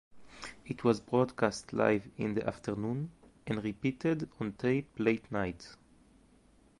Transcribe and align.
It 0.65 0.83
was 0.83 0.99
broadcast 0.99 1.73
live 1.73 2.09
in 2.17 2.33
the 2.33 2.47
afternoon, 2.47 3.11
and 3.45 3.63
repeated 3.63 4.27
on 4.39 4.53
tape, 4.53 4.89
late 4.97 5.31
night. 5.31 5.75